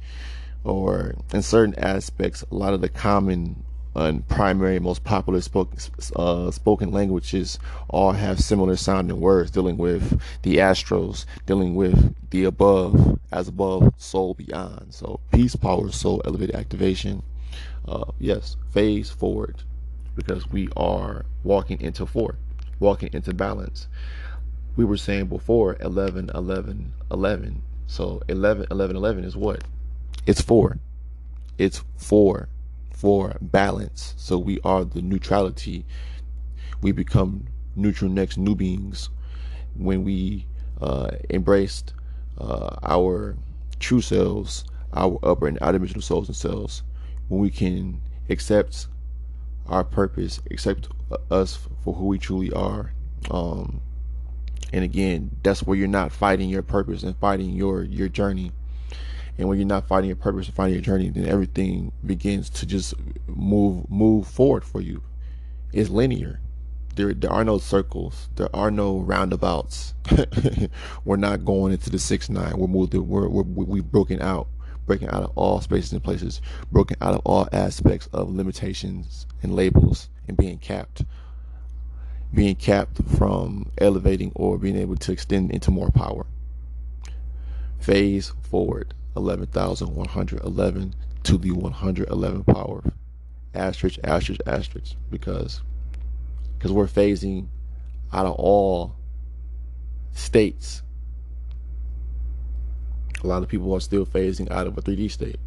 [0.63, 3.63] or in certain aspects a lot of the common
[3.95, 5.79] and primary most popular spoken
[6.15, 12.43] uh, spoken languages all have similar sounding words dealing with the astros dealing with the
[12.43, 17.23] above as above soul beyond so peace power soul elevated activation
[17.87, 19.63] uh, yes phase forward
[20.19, 22.35] because we are walking into four,
[22.79, 23.87] walking into balance.
[24.75, 27.61] We were saying before 11, 11, 11.
[27.87, 29.63] So 11, 11, 11 is what?
[30.25, 30.79] It's for.
[31.57, 32.49] It's for
[32.99, 34.13] for balance.
[34.17, 35.85] So we are the neutrality.
[36.81, 39.09] We become neutral next new beings
[39.73, 40.45] when we
[40.81, 41.93] uh, embraced
[42.37, 43.37] uh, our
[43.79, 46.83] true selves, our upper and outer dimensional souls and selves,
[47.29, 48.87] when we can accept
[49.67, 50.89] our purpose, accept
[51.31, 52.91] us for who we truly are.
[53.31, 53.81] Um,
[54.73, 58.51] and again, that's where you're not fighting your purpose and fighting your your journey.
[59.39, 62.65] And when you're not finding your purpose and fighting your journey, then everything begins to
[62.65, 62.93] just
[63.25, 65.01] move move forward for you.
[65.71, 66.41] It's linear.
[66.95, 68.27] There there are no circles.
[68.35, 69.93] There are no roundabouts.
[71.05, 72.57] we're not going into the six nine.
[72.57, 73.07] We're moving.
[73.07, 74.49] We're, we're we've broken out
[74.85, 79.55] breaking out of all spaces and places, broken out of all aspects of limitations and
[79.55, 81.05] labels and being capped.
[82.33, 86.25] Being capped from elevating or being able to extend into more power.
[87.79, 92.83] Phase forward 11,111 to the 111 power.
[93.53, 95.61] Asterisk, asterisk, asterisk, because
[96.57, 97.47] because we're phasing
[98.11, 98.95] out of all
[100.11, 100.81] states
[103.23, 105.39] A lot of people are still phasing out of a 3D state.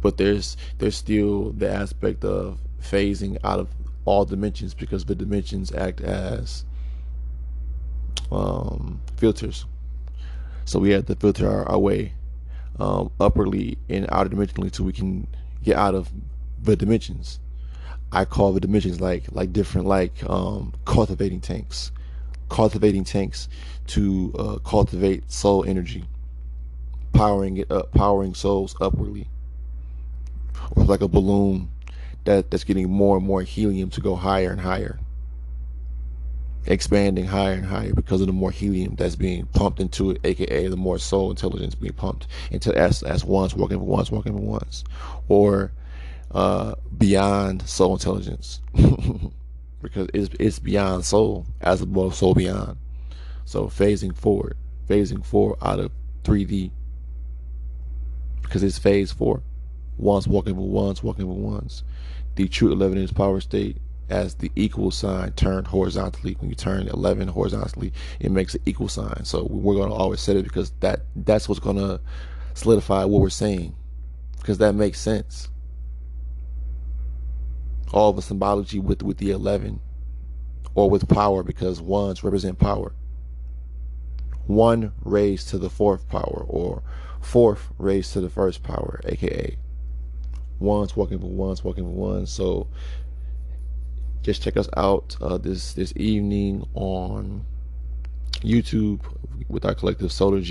[0.00, 3.68] But there's there's still the aspect of phasing out of
[4.04, 6.64] all dimensions because the dimensions act as
[8.30, 9.64] um, filters.
[10.64, 12.12] So we have to filter our, our way
[12.78, 15.26] um, upperly and outer dimensionally so we can
[15.62, 16.10] get out of
[16.62, 17.40] the dimensions.
[18.12, 21.90] I call the dimensions like like different like um, cultivating tanks,
[22.48, 23.48] cultivating tanks
[23.88, 26.04] to uh, cultivate soul energy,
[27.12, 29.28] powering it up, powering souls upwardly,
[30.76, 31.70] or like a balloon
[32.24, 34.98] that that's getting more and more helium to go higher and higher,
[36.66, 40.68] expanding higher and higher because of the more helium that's being pumped into it, aka
[40.68, 44.42] the more soul intelligence being pumped into as as ones working for ones working for
[44.42, 44.84] ones,
[45.28, 45.72] or
[46.32, 48.60] uh, beyond soul intelligence
[49.82, 52.76] because it's, it's beyond soul as above soul beyond.
[53.44, 54.56] So phasing forward,
[54.88, 55.92] phasing forward out of
[56.24, 56.70] 3D
[58.42, 59.42] because it's phase four.
[59.98, 61.82] Ones walking with ones, walking with ones.
[62.34, 66.36] The true 11 in its power state as the equal sign turned horizontally.
[66.38, 69.24] When you turn 11 horizontally, it makes an equal sign.
[69.24, 72.00] So we're going to always set it because that that's what's going to
[72.54, 73.74] solidify what we're saying
[74.38, 75.50] because that makes sense
[77.92, 79.80] all the symbology with with the 11
[80.74, 82.92] or with power because ones represent power
[84.46, 86.82] one raised to the fourth power or
[87.20, 89.56] fourth raised to the first power aka
[90.58, 92.66] ones walking for ones walking for ones so
[94.26, 97.44] just check us out uh, this this evening on
[98.40, 99.00] youtube
[99.48, 100.42] with our collective solar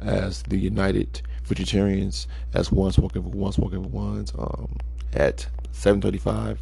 [0.00, 4.76] as the united futuritarians as ones walking for ones walking for ones um,
[5.12, 6.58] at 7:35,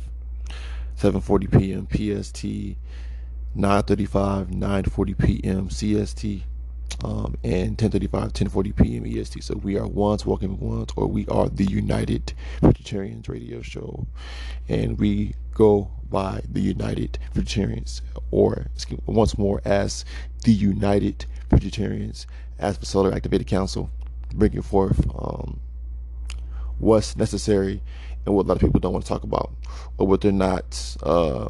[0.99, 1.87] 7:40 p.m.
[1.87, 2.45] PST,
[3.57, 5.69] 9:35, 9:40 p.m.
[5.69, 6.43] CST,
[7.05, 9.07] um, and 10:35, 10:40 p.m.
[9.07, 9.43] EST.
[9.43, 12.33] So we are once walking once, or we are the United
[12.63, 14.07] Futuritarians Radio Show,
[14.69, 18.67] and we go by the United Futuritarians, or
[19.07, 20.05] once more as
[20.45, 22.27] the United Futuritarians,
[22.59, 23.91] as the Solar Activated Council,
[24.35, 25.61] bringing forth um,
[26.79, 27.83] what's necessary
[28.27, 29.53] and what a lot of people don't want to talk about,
[29.99, 31.49] or what they're not uh,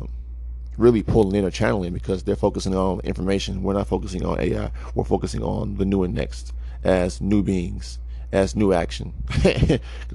[0.80, 3.62] really pulling in or channeling because they're focusing on information.
[3.62, 4.72] We're not focusing on AI.
[4.94, 7.98] We're focusing on the new and next as new beings,
[8.32, 9.12] as new action,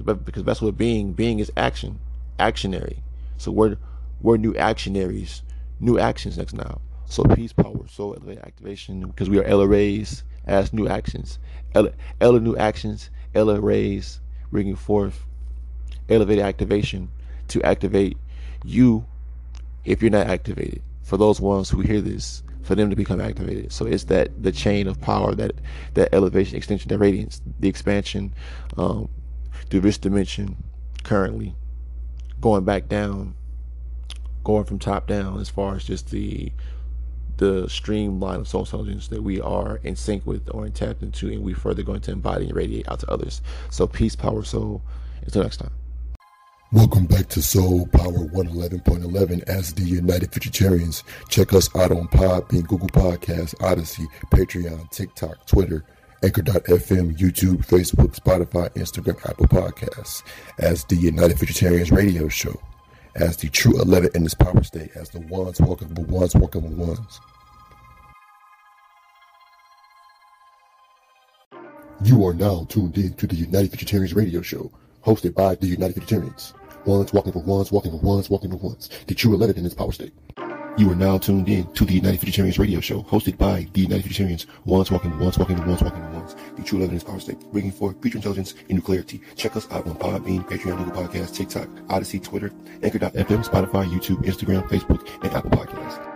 [0.04, 2.00] because that's what being being is action,
[2.38, 2.98] actionary.
[3.38, 3.76] So we're
[4.20, 5.42] we're new actionaries,
[5.78, 6.80] new actions next now.
[7.04, 11.38] So peace, power, soul, elevate activation, because we are LRAs as new actions,
[11.74, 15.24] Ella, new actions, Ella Rays bringing forth
[16.08, 17.10] elevated activation
[17.48, 18.16] to activate
[18.64, 19.04] you
[19.86, 20.82] if you're not activated.
[21.02, 23.72] For those ones who hear this, for them to become activated.
[23.72, 25.52] So it's that the chain of power, that
[25.94, 28.34] that elevation, extension, that radiance, the expansion
[28.76, 29.08] um,
[29.70, 30.56] through this dimension
[31.04, 31.54] currently
[32.40, 33.34] going back down,
[34.44, 36.52] going from top down as far as just the
[37.38, 41.28] the streamline of soul intelligence that we are in sync with or in tapped into
[41.28, 43.42] and we further going to embody and radiate out to others.
[43.70, 44.82] So peace, power, soul.
[45.22, 45.72] Until next time.
[46.72, 51.04] Welcome back to Soul Power 111.11 as the United Futuritarians.
[51.28, 55.84] Check us out on Podbean, Google Podcasts, Odysee, Patreon, TikTok, Twitter,
[56.24, 60.24] Anchor.fm, YouTube, Facebook, Spotify, Instagram, Apple Podcasts
[60.58, 62.60] as the United Futuritarians Radio Show,
[63.14, 66.62] as the true 11 in this power state, as the ones walking the ones walking
[66.62, 67.20] the ones.
[72.02, 74.72] You are now tuned in to the United Futuritarians Radio Show
[75.06, 76.52] hosted by the United Futuritarians.
[76.84, 78.90] Ones walking for ones, walking for ones, walking for ones.
[79.06, 80.12] The true 11 in this power state.
[80.76, 84.04] You are now tuned in to the United Futuritarians radio show, hosted by the United
[84.04, 84.46] Futuritarians.
[84.64, 86.34] Ones walking ones, walking ones, walking for ones.
[86.56, 89.20] The true 11 in its power state, bringing forth future intelligence and new clarity.
[89.36, 94.68] Check us out on Podbean, Patreon, Google Podcasts, TikTok, Odysee, Twitter, Anchor.fm, Spotify, YouTube, Instagram,
[94.68, 96.15] Facebook, and Apple Podcasts.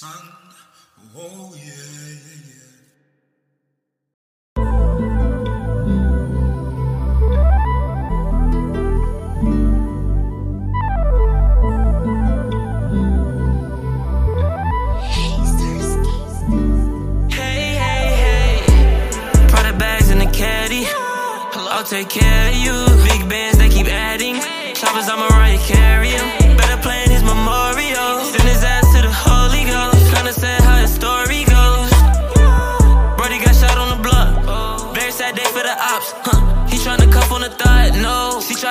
[0.00, 0.10] sun.
[1.14, 2.70] Oh, yeah, yeah, yeah.
[21.90, 22.86] Take care of you.
[23.02, 24.36] Big bands, they keep adding.
[24.74, 25.29] Choppers, I'm a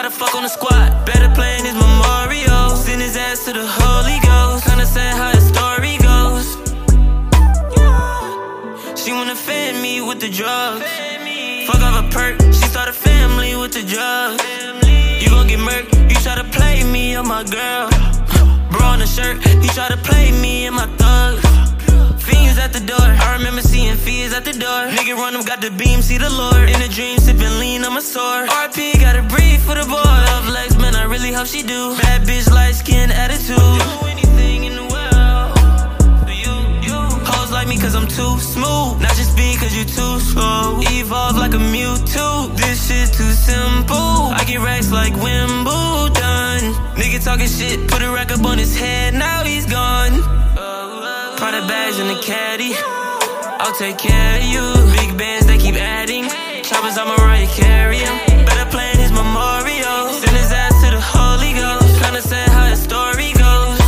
[0.03, 0.09] no.
[0.09, 1.05] She try to fuck on the squad.
[1.05, 2.75] Better plan his memorial.
[2.75, 4.65] Send his ass to the Holy Ghost.
[4.65, 6.47] Kinda sad how the story goes.
[8.95, 10.85] She wanna fan me with the drugs.
[11.67, 14.43] Fuck off a perk, she start a family with the drugs.
[15.21, 17.89] You gon' get murked, you try to play me or my girl.
[18.71, 21.43] Bro on the shirt, he try to play me and my thugs.
[22.23, 24.81] Fiends at the door, I remember seeing fears at the door.
[24.97, 26.69] Nigga run them, got the beam, see the Lord.
[26.69, 28.49] In a dream, sipping lean on my sword.
[28.49, 29.48] RP, gotta breathe
[31.49, 31.97] she do.
[31.97, 33.57] Bad bitch, light skin attitude.
[33.57, 35.49] Do anything in the world
[36.25, 36.53] for you,
[36.85, 36.99] you.
[37.25, 39.01] Hoes like me cause I'm too smooth.
[39.01, 40.77] Not just be cause you too slow.
[40.81, 42.55] Evolve like a Mewtwo.
[42.55, 44.29] This shit too simple.
[44.37, 46.59] I get racks like Wimbledon.
[47.01, 50.21] Nigga talking shit, put a rack up on his head, now he's gone.
[51.37, 52.73] Prada bags in the caddy.
[53.61, 54.65] I'll take care of you.
[54.97, 56.25] Big bands, they keep adding.
[56.63, 57.97] Choppers, I'm Mariah carry
[62.19, 63.79] Kinda how his story goes.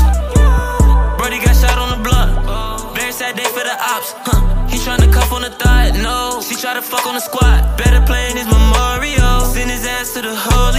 [1.18, 2.96] Brody got shot on the block.
[2.96, 4.16] Very sad day for the ops.
[4.24, 4.40] Huh.
[4.72, 6.40] He tryna cuff on the thought, no.
[6.40, 7.76] She try to fuck on the squad.
[7.78, 9.42] Better plan his memorial.
[9.52, 10.71] Send his ass to the Holy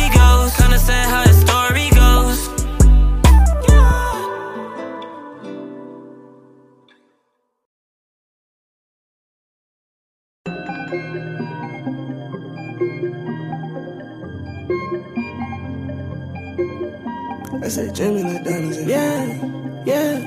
[17.72, 19.24] Said Jimmy like in Yeah,
[19.86, 20.20] yeah,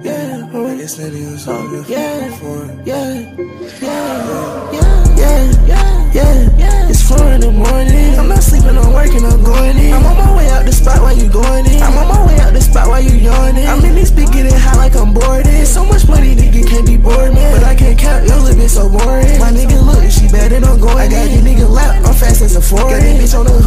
[0.00, 0.48] yeah.
[0.48, 1.52] Oh, it's not even so
[1.84, 3.36] yeah, yeah, yeah,
[3.84, 6.88] yeah, yeah, yeah, yeah, yeah.
[6.88, 8.16] It's four in the morning.
[8.16, 9.92] I'm not sleeping, I'm working, I'm going in.
[9.92, 11.82] I'm on my way out the spot while you going in.
[11.82, 13.66] I'm on my way out the spot while you yawning.
[13.68, 15.46] I'm in this big getting high like I'm bored.
[15.46, 15.66] in.
[15.66, 17.60] So much money, nigga can't be bored, man.
[17.60, 19.36] But I can't count, your little bit so boring.
[19.36, 20.96] My nigga look, she bad and I'm going.
[20.96, 22.88] I got this nigga lap, I'm fast as a foreign.
[22.88, 23.65] Got this bitch on the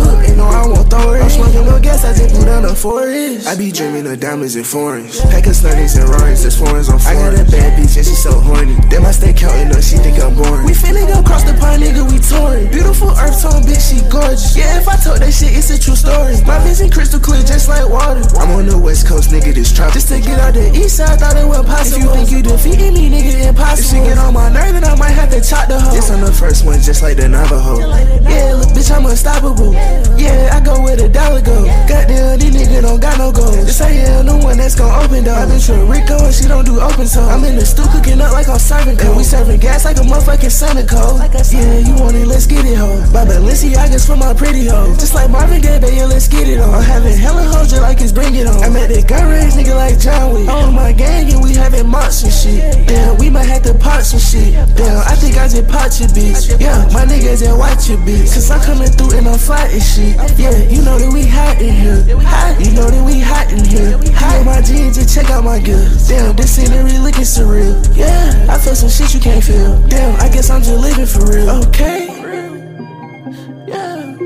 [2.00, 3.48] smoking no gas, I just blew down the forest.
[3.48, 5.22] I be dreaming of diamonds and foreigns.
[5.22, 7.20] Pack of snuggies and Rarins, there's foreigns on foreigns.
[7.20, 8.76] I got a bad bitch and she so horny.
[8.90, 10.66] Then I stay counting up, she think I'm boring.
[10.66, 12.70] We finna go cross the pond, nigga, we touring.
[12.72, 14.56] Beautiful earth tone, bitch, she gorgeous.
[14.56, 16.40] Yeah, if I told that shit, it's a true story.
[16.46, 18.24] My vision crystal clear, just like water.
[18.40, 19.94] I'm on the west coast, nigga, this trap.
[19.94, 22.00] Just to get out the east side, thought it was possible.
[22.00, 23.80] If you think you defeated me, nigga, impossible.
[23.80, 25.92] If she get on my nerve, then I might have to chop the hoe.
[25.92, 27.80] This on the first one, just like the Navajo.
[27.80, 29.74] Yeah, look, bitch, I'm unstoppable.
[30.18, 31.66] Yeah, I go where the dollar go.
[31.90, 33.66] Goddamn, these niggas don't got no goals.
[33.66, 35.34] This ain't yeah, the one that's gon' open door.
[35.34, 37.26] I been to Rico and she don't do open toe.
[37.26, 39.10] I'm in the stool cooking up like I'm serving cold.
[39.10, 41.18] And we serving gas like a motherfucking Santa Cold.
[41.50, 42.94] Yeah, you want it, let's get it, ho.
[43.10, 44.94] By Balenciagas for my pretty hoe.
[45.02, 46.70] Just like Marvin Gaye, baby, let's get it on.
[46.78, 48.62] I'm having hella hoes just like it's bring it on.
[48.62, 50.46] I'm at the gun range, nigga, like John Wick.
[50.46, 52.86] On my gang and we having marks and shit.
[52.86, 54.54] Damn, we might have to pop some shit.
[54.78, 56.54] Damn, I think I just popped your bitch.
[56.62, 58.30] Yeah, my niggas just watch your bitch.
[58.30, 60.14] Cause I'm coming through and I'm fly and shit.
[60.38, 62.18] Yeah, you know that we hot in here.
[62.20, 63.98] Hot, you know that we hot in here.
[64.18, 65.88] Hot my jeans, just check out my gear.
[66.08, 67.76] Damn, this scenery looking surreal.
[67.96, 69.80] Yeah, I feel some shit you can't feel.
[69.88, 71.50] Damn, I guess I'm just living for real.
[71.68, 72.08] Okay.
[73.68, 74.18] Yeah.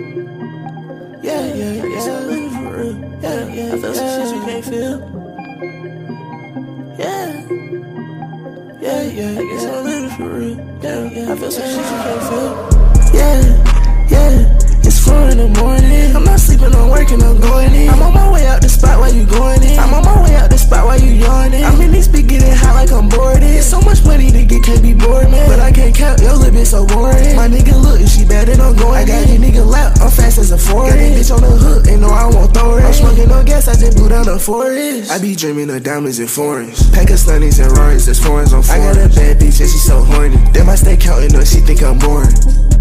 [1.21, 2.17] Yeah, yeah, yeah.
[2.17, 2.95] I'm living for real.
[3.21, 3.73] Yeah, yeah.
[3.73, 4.95] I feel some shit you can't feel.
[6.97, 7.27] Yeah.
[8.81, 10.55] Yeah, yeah, I guess I'm living for real.
[10.81, 11.31] Yeah, yeah.
[11.31, 12.72] I feel some shit you can't feel.
[26.03, 27.35] Can't your little bit so boring.
[27.37, 28.91] My nigga look, if she bad, then I'm going.
[28.91, 30.89] I got this nigga lap, I'm fast as a foreign.
[30.89, 32.83] Got this bitch on the hook, and no, I won't throw it.
[32.83, 35.09] I'm smoking no gas, I just blew down the forest.
[35.09, 36.91] I be dreaming of diamonds and foreigns.
[36.91, 38.97] Pack of snuggies and Rarins, there's foreigns on foreigns.
[38.97, 40.35] I got a bad bitch and she so horny.
[40.51, 42.72] Then I stay counting up, she think I'm boring.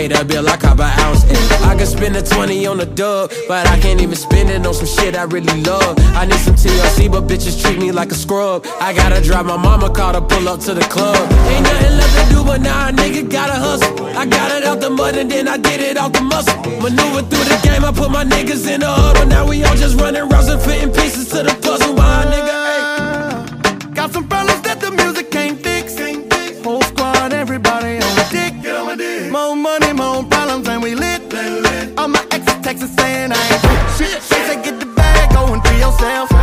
[0.00, 1.68] Paid a bill, I cop an ounce, ayy.
[1.68, 4.72] I could spend a 20 on a dub, but I can't even spend it on
[4.72, 5.94] some shit I really love.
[6.16, 8.66] I need some TLC, but bitches treat me like a scrub.
[8.80, 11.20] I gotta drive my mama car to pull up to the club.
[11.52, 14.06] Ain't nothing left to do, but now a nigga gotta hustle.
[14.16, 16.56] I got it out the mud and then I did it out the muscle.
[16.80, 19.26] Maneuver through the game, I put my niggas in the huddle.
[19.26, 21.94] Now we all just running rounds and fitting pieces to the puzzle.
[21.94, 22.59] Why, nigga,
[36.00, 36.39] go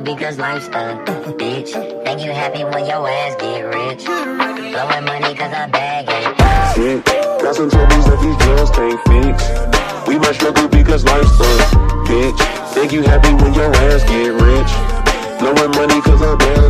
[0.00, 1.04] Because life's a
[1.36, 1.72] bitch.
[2.04, 4.04] Think you happy when your ass get rich.
[4.06, 6.74] Blowing money cause I bag it.
[6.74, 7.04] Shit.
[7.42, 10.08] Got some troubles that these drugs can't fix.
[10.08, 11.74] We must struggle because life's sucks.
[12.08, 14.72] Bitch, think you happy when your ass get rich.
[15.38, 16.61] Blowing money cause I beg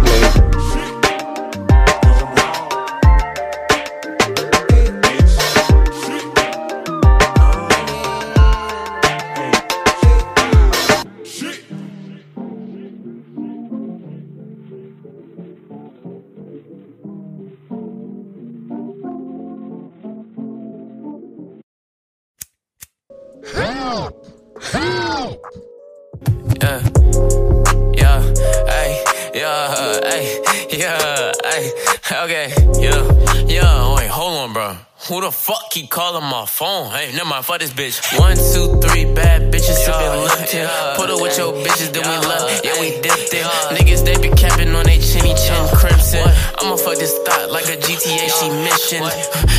[36.13, 36.91] calling my phone?
[36.91, 37.97] Hey, never mind, fuck this bitch.
[38.19, 40.69] One, two, three bad bitches sippin' Lipton.
[40.97, 42.65] Put her with your bitches, then we left.
[42.65, 43.45] Yeah, we dipped it.
[43.73, 46.21] Niggas, they be capping on they chinny chin crimson.
[46.59, 49.03] I'ma fuck this thought like a GTA, she mission.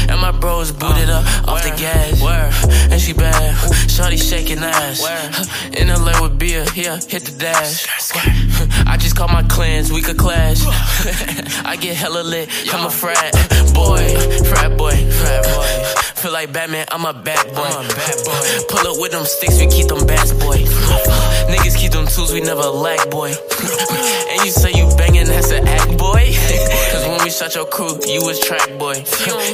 [0.10, 2.22] And my bros booted up off the gas.
[2.92, 3.90] And she bad.
[3.90, 5.02] Shorty shaking ass.
[5.74, 7.88] In LA with beer, yeah, hit the dash.
[8.86, 10.62] I just call my clans, we could clash.
[11.66, 13.34] I get hella lit, I'm a frat
[13.74, 16.03] boy, frat boy, frat boy.
[16.24, 17.68] Feel like Batman, I'm a bad boy.
[17.68, 20.56] bad boy Pull up with them sticks, we keep them bats, boy.
[21.52, 23.28] Niggas keep them tools, we never lack, boy.
[23.28, 26.32] and you say you banging, that's an act, boy.
[26.96, 29.04] Cause when we shot your crew, you was track, boy.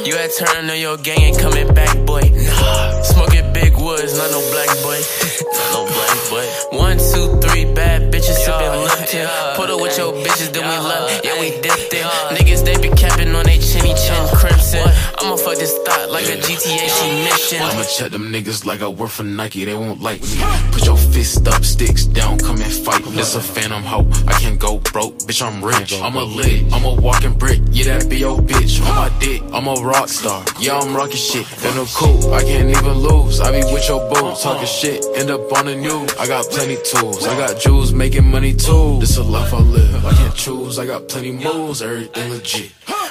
[0.06, 2.22] You had turned on your gang and coming back, boy.
[3.02, 5.02] Smoking big woods, not no black boy.
[5.50, 6.46] not no black boy.
[6.78, 8.70] One, two, three bad bitches sippin'
[9.12, 9.56] Lipton.
[9.56, 11.24] Put her with your bitches, then we left.
[11.24, 12.04] Yeah, we dipped it.
[12.36, 14.86] Niggas, they be capping on they chinny chin crimson.
[15.18, 17.62] I'ma fuck this thought like a GTA, she mission.
[17.62, 20.40] I'ma check them niggas like I work for Nike, they won't like me.
[20.72, 23.04] Put your fist up, sticks down, come and fight.
[23.04, 26.00] This a phantom hoe, I can't go broke, bitch, I'm rich.
[26.00, 28.80] I'm a lit, I'm a walking brick, yeah, that be your bitch.
[28.88, 31.46] On my dick, I'm a rock star, yeah, I'm rocking shit.
[31.64, 33.40] In the cool, I can't even lose.
[33.40, 36.14] I be with your boo, talking shit, end up on the news.
[36.16, 38.99] I got plenty tools, I got jewels making money too.
[39.00, 42.70] This a life I live, I can't choose, I got plenty moves, everything legit.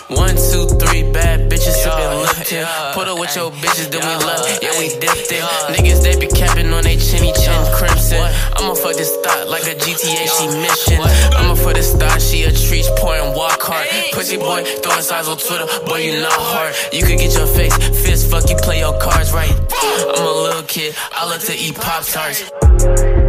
[0.10, 2.66] One, two, three bad bitches sippin' Lipton.
[2.94, 4.62] Put up with your bitches, then we left.
[4.62, 5.42] Yeah, we dipped it.
[5.74, 8.22] Niggas, they be capping on they chinny chin crimson.
[8.54, 11.02] I'ma fuck this thought like a GTA, she mission.
[11.34, 13.88] I'ma fuck this thought, she a treat, pouring walk hard.
[14.14, 16.76] Pussy boy, throwing signs on Twitter, boy, you not hard.
[16.94, 17.76] You could get your face,
[18.06, 19.50] fist fuck, you play your cards right.
[19.50, 23.29] I'm a little kid, I love to eat Pop Tarts.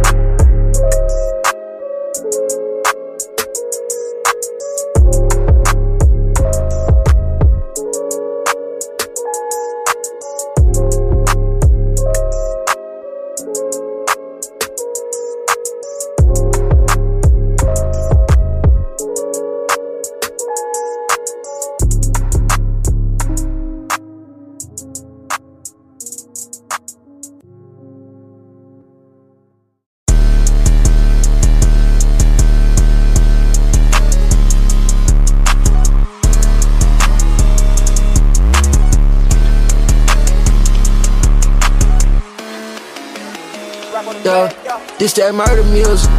[45.01, 46.13] This that murder music.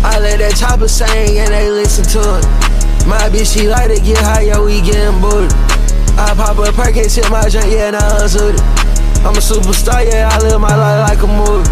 [0.00, 2.48] I let that chopper sing and they listen to it.
[3.04, 5.52] My bitch, she like to get high, yo, we getting booted.
[6.16, 8.56] I pop a perk, hit my drink, yeah, now hustle it.
[9.20, 11.68] I'm a superstar, yeah, I live my life like a movie.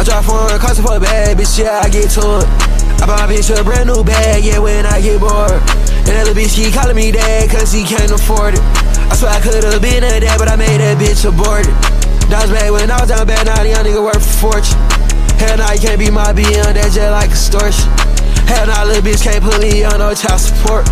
[0.00, 2.48] drive foreign cars for a bad bitch, yeah, I get to it.
[2.96, 5.60] I buy my bitch a brand new bag, yeah, when I get bored.
[6.08, 8.64] And that little bitch keep calling me dad, cause he can't afford it.
[9.12, 11.76] I swear I could've been a dad, but I made that bitch aborted.
[12.32, 14.89] That was bad when I was down bad, now the young nigga worth a fortune.
[15.40, 17.88] Hell nah, you can't be my BM, that just like extortion.
[18.44, 20.84] Hell nah, little bitch can't put me on no child support.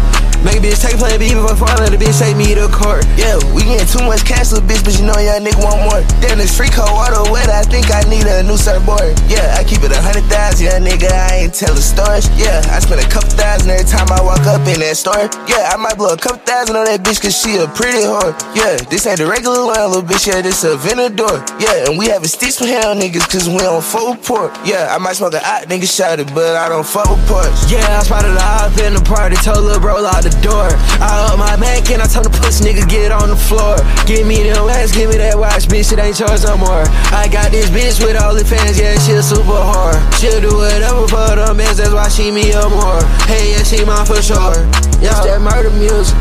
[0.47, 3.03] Make a bitch take plan B before I let a bitch take me to court.
[3.19, 5.99] Yeah, we getting too much cash, little bitch, but you know young nigga want more.
[6.23, 9.19] Damn, this free cold water wet, I think I need a new surfboard.
[9.27, 12.31] Yeah, I keep it a hundred thousand, young nigga, I ain't telling stories.
[12.39, 15.27] Yeah, I spend a couple thousand every time I walk up in that store.
[15.51, 18.31] Yeah, I might blow a couple thousand on that bitch, cause she a pretty whore.
[18.55, 21.43] Yeah, this ain't the regular one, little bitch, yeah, this a Venador.
[21.59, 24.55] Yeah, and we having sticks for hell niggas, cause we on full port.
[24.63, 27.67] Yeah, I might smoke a hot nigga shot it, but I don't fuck with ports.
[27.67, 30.69] Yeah, I spotted a hop in the party, told lil' bro out the door.
[31.01, 33.77] I up my back and I told the pussy nigga get on the floor.
[34.05, 36.85] Give me them ass, give me that watch, bitch, it ain't yours no more.
[37.13, 39.97] I got this bitch with all the fans, yeah, she a super hard.
[40.21, 43.01] She'll do whatever for the mess, that's why she me up more.
[43.25, 44.57] Hey, yeah, she mine for sure.
[45.01, 46.17] Yeah, that murder music.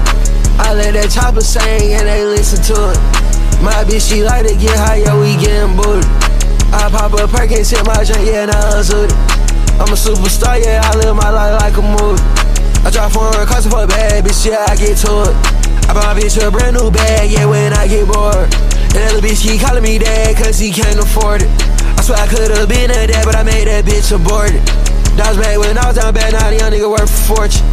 [0.58, 3.00] I let that chopper sing and they listen to it.
[3.62, 6.06] My bitch, she like to get high, yeah, we getting booted.
[6.72, 9.14] I pop a perk, hit my drink, yeah, now hustle it.
[9.78, 12.47] I'm a superstar, yeah, I live my life like a movie.
[12.88, 15.36] I drive foreign cars for a bad bitch, yeah, I get to it.
[15.92, 18.48] I buy my bitch a brand new bag, yeah, when I get bored.
[18.96, 21.52] And that bitch keep calling me dad, cause he can't afford it.
[21.84, 24.64] I swear I could've been a dad, but I made that bitch aborted.
[25.20, 27.68] That was bad when I was down bad, now the young nigga worth a fortune.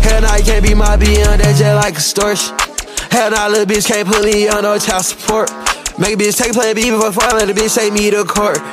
[0.00, 2.56] Hell nah, you can't be my BM, that just like extortion.
[3.12, 5.52] Hell nah, little bitch can't put me on no child support.
[6.00, 8.24] Make a bitch take a play B before I let a bitch take me to
[8.24, 8.64] court.